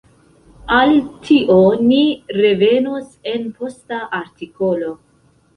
[0.77, 0.93] Al
[1.27, 1.57] tio
[1.91, 1.99] ni
[2.39, 4.91] revenos en posta artikolo.